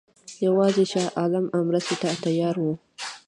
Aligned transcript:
یوازې 0.45 0.83
شاه 0.91 1.09
عالم 1.19 1.45
مرستې 1.69 1.95
ته 2.01 2.09
تیار 2.23 2.55
وو. 2.63 2.73